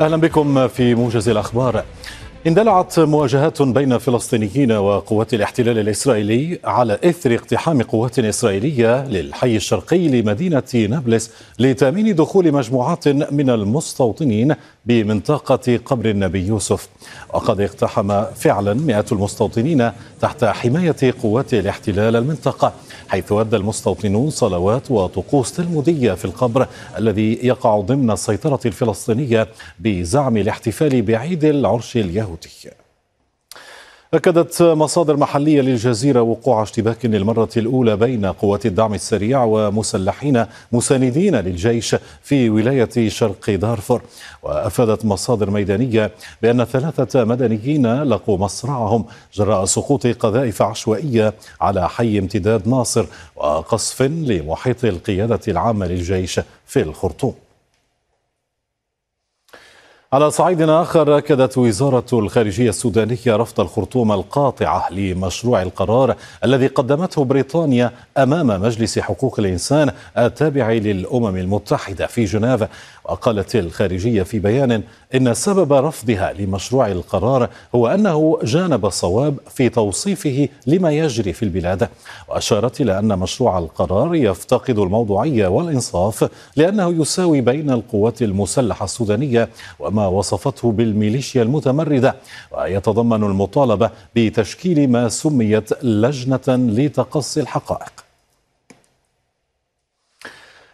أهلا 0.00 0.16
بكم 0.16 0.68
في 0.68 0.94
موجز 0.94 1.28
الأخبار. 1.28 1.84
اندلعت 2.46 2.98
مواجهات 3.00 3.62
بين 3.62 3.98
فلسطينيين 3.98 4.72
وقوات 4.72 5.34
الاحتلال 5.34 5.78
الإسرائيلي 5.78 6.58
على 6.64 6.98
إثر 7.04 7.34
اقتحام 7.34 7.82
قوات 7.82 8.18
إسرائيلية 8.18 9.04
للحي 9.04 9.56
الشرقي 9.56 10.08
لمدينة 10.08 10.62
نابلس 10.74 11.30
لتأمين 11.58 12.14
دخول 12.14 12.52
مجموعات 12.52 13.08
من 13.08 13.50
المستوطنين 13.50 14.54
بمنطقة 14.86 15.80
قبر 15.84 16.10
النبي 16.10 16.46
يوسف. 16.46 16.88
وقد 17.34 17.60
اقتحم 17.60 18.22
فعلا 18.24 18.74
مئات 18.74 19.12
المستوطنين 19.12 19.90
تحت 20.20 20.44
حماية 20.44 21.14
قوات 21.22 21.54
الاحتلال 21.54 22.16
المنطقة. 22.16 22.72
حيث 23.08 23.32
أدى 23.32 23.56
المستوطنون 23.56 24.30
صلوات 24.30 24.90
وطقوس 24.90 25.52
تلمودية 25.52 26.12
في 26.12 26.24
القبر 26.24 26.66
الذي 26.98 27.38
يقع 27.42 27.80
ضمن 27.80 28.10
السيطرة 28.10 28.60
الفلسطينية 28.66 29.48
بزعم 29.78 30.36
الاحتفال 30.36 31.02
بعيد 31.02 31.44
العرش 31.44 31.96
اليهودي. 31.96 32.50
أكدت 34.14 34.62
مصادر 34.62 35.16
محلية 35.16 35.60
للجزيرة 35.60 36.22
وقوع 36.22 36.62
اشتباك 36.62 37.06
للمرة 37.06 37.48
الأولى 37.56 37.96
بين 37.96 38.26
قوات 38.26 38.66
الدعم 38.66 38.94
السريع 38.94 39.44
ومسلحين 39.44 40.46
مساندين 40.72 41.36
للجيش 41.36 41.96
في 42.22 42.50
ولاية 42.50 43.08
شرق 43.08 43.50
دارفور. 43.50 44.02
وأفادت 44.42 45.04
مصادر 45.04 45.50
ميدانية 45.50 46.10
بأن 46.42 46.64
ثلاثة 46.64 47.24
مدنيين 47.24 48.02
لقوا 48.02 48.38
مصرعهم 48.38 49.04
جراء 49.34 49.64
سقوط 49.64 50.06
قذائف 50.06 50.62
عشوائية 50.62 51.34
على 51.60 51.88
حي 51.88 52.18
امتداد 52.18 52.68
ناصر 52.68 53.06
وقصف 53.36 54.02
لمحيط 54.02 54.84
القيادة 54.84 55.40
العامة 55.48 55.86
للجيش 55.86 56.40
في 56.66 56.82
الخرطوم. 56.82 57.34
على 60.12 60.30
صعيد 60.30 60.62
آخر 60.62 61.18
أكدت 61.18 61.58
وزارة 61.58 62.04
الخارجية 62.12 62.68
السودانية 62.68 63.18
رفض 63.36 63.60
الخرطوم 63.60 64.12
القاطعة 64.12 64.92
لمشروع 64.92 65.62
القرار 65.62 66.16
الذي 66.44 66.66
قدمته 66.66 67.24
بريطانيا 67.24 67.92
أمام 68.18 68.46
مجلس 68.46 68.98
حقوق 68.98 69.40
الإنسان 69.40 69.90
التابع 70.18 70.70
للأمم 70.72 71.36
المتحدة 71.36 72.06
في 72.06 72.24
جنيف. 72.24 72.64
وقالت 73.04 73.56
الخارجية 73.56 74.22
في 74.22 74.38
بيان 74.38 74.82
إن 75.14 75.34
سبب 75.34 75.72
رفضها 75.72 76.32
لمشروع 76.32 76.86
القرار 76.86 77.48
هو 77.74 77.86
أنه 77.86 78.38
جانب 78.42 78.86
الصواب 78.86 79.36
في 79.50 79.68
توصيفه 79.68 80.48
لما 80.66 80.90
يجري 80.90 81.32
في 81.32 81.42
البلاد. 81.42 81.88
وأشارت 82.28 82.80
إلى 82.80 82.98
أن 82.98 83.18
مشروع 83.18 83.58
القرار 83.58 84.14
يفتقد 84.14 84.78
الموضوعية 84.78 85.46
والإنصاف 85.46 86.30
لأنه 86.56 87.00
يساوي 87.00 87.40
بين 87.40 87.70
القوات 87.70 88.22
المسلحة 88.22 88.84
السودانية 88.84 89.48
وما 89.78 89.99
وصفته 90.08 90.72
بالميليشيا 90.72 91.42
المتمردة 91.42 92.16
ويتضمن 92.52 93.24
المطالبة 93.24 93.90
بتشكيل 94.16 94.90
ما 94.90 95.08
سميت 95.08 95.84
لجنة 95.84 96.48
لتقصي 96.48 97.40
الحقائق. 97.40 98.09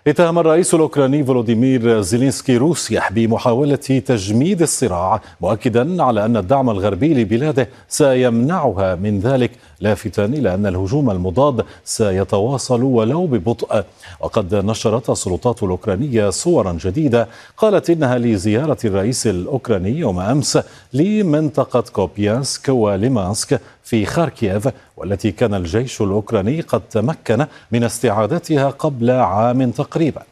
اتهم 0.07 0.39
الرئيس 0.39 0.75
الأوكراني 0.75 1.25
فولوديمير 1.25 2.01
زيلينسكي 2.01 2.57
روسيا 2.57 3.03
بمحاولة 3.11 3.77
تجميد 3.77 4.63
الصراع 4.63 5.21
مؤكدا 5.41 6.03
على 6.03 6.25
أن 6.25 6.37
الدعم 6.37 6.71
الغربي 6.71 7.15
لبلاده 7.15 7.69
سيمنعها 7.89 8.95
من 8.95 9.21
ذلك 9.21 9.51
لافتا 9.81 10.25
إلى 10.25 10.55
أن 10.55 10.67
الهجوم 10.67 11.11
المضاد 11.11 11.65
سيتواصل 11.85 12.83
ولو 12.83 13.27
ببطء. 13.27 13.85
وقد 14.21 14.55
نشرت 14.55 15.11
السلطات 15.11 15.63
الأوكرانية 15.63 16.31
صورا 16.31 16.73
جديدة 16.73 17.29
قالت 17.57 17.91
إنها 17.91 18.19
لزيارة 18.19 18.79
الرئيس 18.85 19.27
الأوكراني 19.27 19.99
يوم 19.99 20.21
أمس 20.21 20.59
لمنطقة 20.93 21.85
كوبيانسك 21.93 22.69
وليمانسك 22.69 23.61
في 23.87 24.07
خاركييف 24.07 24.69
والتي 24.97 25.33
كان 25.33 25.55
الجيش 25.55 26.01
الأوكراني 26.03 26.61
قد 26.61 26.81
تمكن 26.81 27.47
من 27.73 27.85
استعادتها 27.85 28.71
قبل 28.71 29.11
عام 29.11 29.71
تقريبا. 29.71 30.23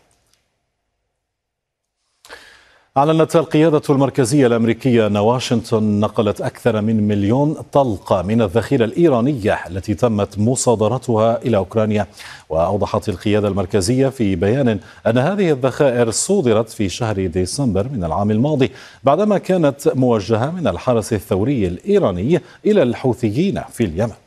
أعلنت 2.96 3.36
القيادة 3.36 3.82
المركزية 3.90 4.46
الأمريكية 4.46 5.06
أن 5.06 5.16
واشنطن 5.16 6.00
نقلت 6.00 6.40
أكثر 6.40 6.80
من 6.80 7.08
مليون 7.08 7.56
طلقة 7.72 8.22
من 8.22 8.42
الذخيرة 8.42 8.84
الإيرانية 8.84 9.58
التي 9.70 9.94
تمت 9.94 10.38
مصادرتها 10.38 11.42
إلى 11.42 11.56
أوكرانيا. 11.56 12.06
وأوضحت 12.48 13.08
القيادة 13.08 13.48
المركزية 13.48 14.08
في 14.08 14.36
بيان 14.36 14.80
أن 15.06 15.18
هذه 15.18 15.50
الذخائر 15.50 16.10
صودرت 16.10 16.68
في 16.68 16.88
شهر 16.88 17.26
ديسمبر 17.26 17.88
من 17.88 18.04
العام 18.04 18.30
الماضي 18.30 18.70
بعدما 19.04 19.38
كانت 19.38 19.92
موجهة 19.94 20.50
من 20.50 20.66
الحرس 20.66 21.12
الثوري 21.12 21.66
الإيراني 21.66 22.40
إلى 22.66 22.82
الحوثيين 22.82 23.60
في 23.72 23.84
اليمن. 23.84 24.23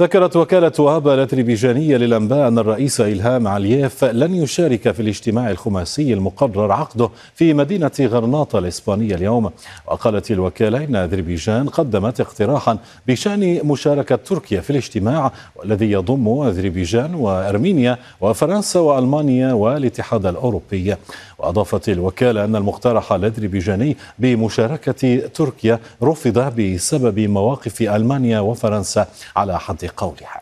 ذكرت 0.00 0.36
وكالة 0.36 0.72
وهبة 0.78 1.14
الأذربيجانية 1.14 1.96
للأنباء 1.96 2.48
أن 2.48 2.58
الرئيس 2.58 3.00
إلهام 3.00 3.48
علييف 3.48 4.04
لن 4.04 4.34
يشارك 4.34 4.90
في 4.90 5.00
الاجتماع 5.00 5.50
الخماسي 5.50 6.12
المقرر 6.12 6.72
عقده 6.72 7.10
في 7.34 7.54
مدينة 7.54 7.90
غرناطة 8.00 8.58
الإسبانية 8.58 9.14
اليوم. 9.14 9.50
وقالت 9.86 10.30
الوكالة 10.30 10.84
إن 10.84 10.96
أذربيجان 10.96 11.68
قدمت 11.68 12.20
اقتراحا 12.20 12.78
بشأن 13.06 13.66
مشاركة 13.66 14.16
تركيا 14.16 14.60
في 14.60 14.70
الاجتماع 14.70 15.32
والذي 15.56 15.90
يضم 15.92 16.28
أذربيجان 16.28 17.14
وأرمينيا 17.14 17.98
وفرنسا 18.20 18.80
وألمانيا 18.80 19.52
والاتحاد 19.52 20.26
الأوروبي. 20.26 20.94
وأضافت 21.40 21.88
الوكالة 21.88 22.44
أن 22.44 22.56
المقترح 22.56 23.12
الأذربيجاني 23.12 23.96
بمشاركة 24.18 25.16
تركيا 25.26 25.78
رفض 26.02 26.60
بسبب 26.60 27.20
مواقف 27.20 27.82
ألمانيا 27.82 28.40
وفرنسا 28.40 29.06
على 29.36 29.60
حد 29.60 29.84
قولها. 29.96 30.40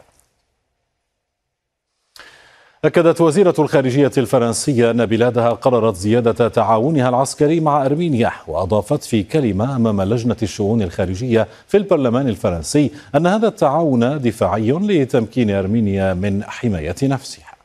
أكدت 2.84 3.20
وزيرة 3.20 3.54
الخارجية 3.58 4.10
الفرنسية 4.18 4.90
أن 4.90 5.06
بلادها 5.06 5.50
قررت 5.50 5.96
زيادة 5.96 6.48
تعاونها 6.48 7.08
العسكري 7.08 7.60
مع 7.60 7.86
أرمينيا 7.86 8.32
وأضافت 8.46 9.04
في 9.04 9.22
كلمة 9.22 9.76
أمام 9.76 10.02
لجنة 10.02 10.36
الشؤون 10.42 10.82
الخارجية 10.82 11.48
في 11.66 11.76
البرلمان 11.76 12.28
الفرنسي 12.28 12.90
أن 13.14 13.26
هذا 13.26 13.48
التعاون 13.48 14.20
دفاعي 14.22 14.70
لتمكين 14.72 15.50
أرمينيا 15.50 16.14
من 16.14 16.44
حماية 16.44 16.96
نفسها. 17.02 17.57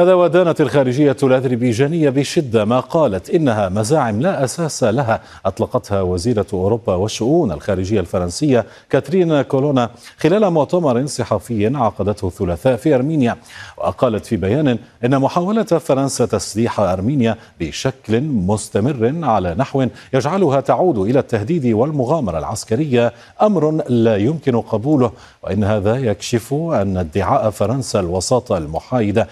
هذا 0.00 0.14
ودانت 0.14 0.60
الخارجية 0.60 1.16
الأذربيجانية 1.22 2.10
بشدة 2.10 2.64
ما 2.64 2.80
قالت 2.80 3.30
إنها 3.30 3.68
مزاعم 3.68 4.20
لا 4.20 4.44
أساس 4.44 4.84
لها. 4.84 5.20
أطلقتها 5.46 6.02
وزيرة 6.02 6.46
أوروبا 6.52 6.94
والشؤون 6.94 7.52
الخارجية 7.52 8.00
الفرنسية 8.00 8.66
كاترين 8.90 9.42
كولونا 9.42 9.90
خلال 10.18 10.50
مؤتمر 10.50 11.06
صحفي 11.06 11.76
عقدته 11.76 12.26
الثلاثاء 12.26 12.76
في 12.76 12.94
أرمينيا. 12.94 13.36
وقالت 13.76 14.26
في 14.26 14.36
بيان 14.36 14.78
إن 15.04 15.18
محاولة 15.18 15.62
فرنسا 15.62 16.26
تسليح 16.26 16.80
أرمينيا 16.80 17.36
بشكل 17.60 18.20
مستمر 18.20 19.14
على 19.22 19.54
نحو 19.54 19.86
يجعلها 20.12 20.60
تعود 20.60 20.98
إلى 20.98 21.18
التهديد 21.18 21.66
والمغامرة 21.66 22.38
العسكرية 22.38 23.12
أمر 23.42 23.82
لا 23.88 24.16
يمكن 24.16 24.60
قبوله. 24.60 25.12
وإن 25.42 25.64
هذا 25.64 25.96
يكشف 25.96 26.54
أن 26.54 26.96
ادعاء 26.96 27.50
فرنسا 27.50 28.00
الوساطة 28.00 28.58
المحايدة 28.58 29.18
لا 29.18 29.28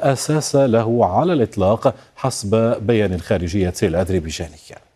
أساس 0.00 0.56
له 0.56 1.06
على 1.06 1.32
الإطلاق 1.32 1.94
حسب 2.16 2.76
بيان 2.86 3.12
الخارجية 3.14 3.74
الأذربيجانية 3.82 4.90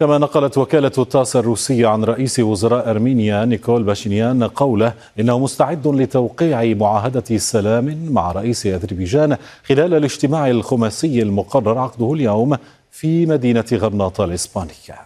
كما 0.00 0.18
نقلت 0.18 0.58
وكالة 0.58 0.92
التاس 0.98 1.36
الروسية 1.36 1.86
عن 1.86 2.04
رئيس 2.04 2.40
وزراء 2.40 2.90
أرمينيا 2.90 3.44
نيكول 3.44 3.82
باشينيان 3.82 4.44
قوله 4.44 4.94
إنه 5.20 5.38
مستعد 5.38 5.86
لتوقيع 5.88 6.74
معاهدة 6.74 7.38
سلام 7.38 8.08
مع 8.12 8.32
رئيس 8.32 8.66
أذربيجان 8.66 9.36
خلال 9.64 9.94
الاجتماع 9.94 10.50
الخماسي 10.50 11.22
المقرر 11.22 11.78
عقده 11.78 12.12
اليوم 12.12 12.56
في 12.90 13.26
مدينة 13.26 13.64
غرناطة 13.72 14.24
الإسبانية. 14.24 15.00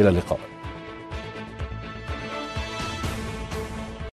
إلى 0.00 0.08
اللقاء. 0.08 0.57